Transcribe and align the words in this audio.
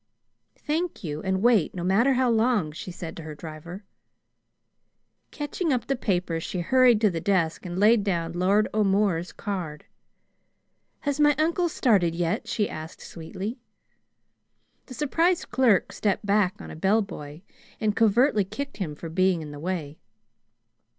"Thank 0.57 1.03
you; 1.03 1.21
and 1.21 1.43
wait, 1.43 1.75
no 1.75 1.83
matter 1.83 2.13
how 2.13 2.27
long," 2.27 2.71
she 2.71 2.89
said 2.89 3.15
to 3.17 3.21
her 3.21 3.35
driver. 3.35 3.83
Catching 5.29 5.71
up 5.71 5.85
the 5.85 5.95
paper, 5.95 6.39
she 6.39 6.61
hurried 6.61 6.99
to 7.01 7.11
the 7.11 7.21
desk 7.21 7.67
and 7.67 7.77
laid 7.79 8.03
down 8.03 8.33
Lord 8.33 8.67
O'More's 8.73 9.31
card. 9.31 9.85
"Has 11.01 11.19
my 11.19 11.35
uncle 11.37 11.69
started 11.69 12.15
yet?" 12.15 12.47
she 12.47 12.67
asked 12.67 13.01
sweetly. 13.01 13.59
The 14.87 14.95
surprised 14.95 15.51
clerk 15.51 15.91
stepped 15.91 16.25
back 16.25 16.59
on 16.59 16.71
a 16.71 16.75
bellboy, 16.75 17.41
and 17.79 17.95
covertly 17.95 18.43
kicked 18.45 18.77
him 18.77 18.95
for 18.95 19.07
being 19.07 19.43
in 19.43 19.51
the 19.51 19.59
way. 19.59 19.99